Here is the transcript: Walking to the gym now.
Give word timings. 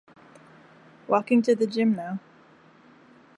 Walking 1.07 1.43
to 1.43 1.53
the 1.53 1.67
gym 1.67 1.93
now. 1.93 2.17